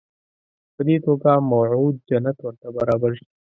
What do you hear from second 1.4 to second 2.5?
موعود جنت